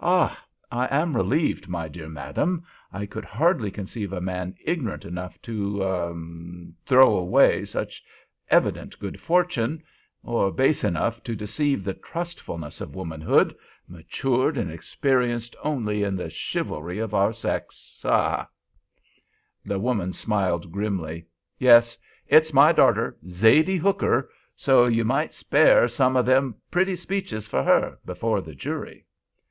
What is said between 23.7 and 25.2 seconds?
Hooker—so ye